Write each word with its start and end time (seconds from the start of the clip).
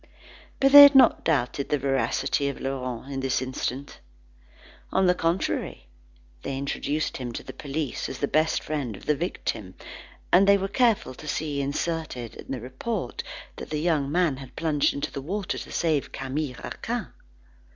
But 0.59 0.71
they 0.71 0.81
had 0.81 0.95
not 0.95 1.23
doubted 1.23 1.69
the 1.69 1.77
veracity 1.77 2.47
of 2.49 2.59
Laurent 2.59 3.05
for 3.05 3.11
an 3.11 3.21
instant. 3.47 3.99
On 4.91 5.05
the 5.05 5.13
contrary, 5.13 5.89
they 6.41 6.57
introduced 6.57 7.17
him 7.17 7.31
to 7.33 7.43
the 7.43 7.53
policeman 7.53 8.09
as 8.15 8.19
the 8.19 8.27
best 8.27 8.63
friend 8.63 8.97
of 8.97 9.05
the 9.05 9.13
victim, 9.15 9.75
and 10.33 10.47
they 10.47 10.57
were 10.57 10.67
careful 10.67 11.13
to 11.13 11.27
see 11.27 11.61
inserted 11.61 12.33
in 12.33 12.51
the 12.51 12.59
report, 12.59 13.21
that 13.57 13.69
the 13.69 13.77
young 13.79 14.11
man 14.11 14.37
had 14.37 14.55
plunged 14.55 14.91
into 14.91 15.11
the 15.11 15.21
water 15.21 15.59
to 15.59 15.71
save 15.71 16.11
Camille 16.11 16.55
Raquin. 16.63 17.09